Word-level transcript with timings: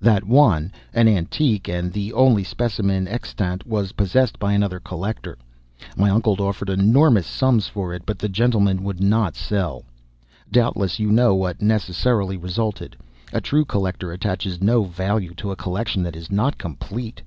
That 0.00 0.24
one 0.24 0.72
an 0.92 1.06
antique, 1.06 1.68
and 1.68 1.92
the 1.92 2.12
only 2.12 2.42
specimen 2.42 3.06
extant 3.06 3.64
was 3.64 3.92
possessed 3.92 4.36
by 4.36 4.52
another 4.52 4.80
collector. 4.80 5.38
My 5.96 6.10
uncle 6.10 6.34
offered 6.42 6.70
enormous 6.70 7.24
sums 7.28 7.68
for 7.68 7.94
it, 7.94 8.02
but 8.04 8.18
the 8.18 8.28
gentleman 8.28 8.82
would 8.82 9.00
not 9.00 9.36
sell. 9.36 9.84
Doubtless 10.50 10.98
you 10.98 11.12
know 11.12 11.36
what 11.36 11.62
necessarily 11.62 12.36
resulted. 12.36 12.96
A 13.32 13.40
true 13.40 13.64
collector 13.64 14.10
attaches 14.10 14.60
no 14.60 14.82
value 14.82 15.34
to 15.34 15.52
a 15.52 15.54
collection 15.56 16.02
that 16.02 16.16
is 16.16 16.32
not 16.32 16.58
complete. 16.58 17.22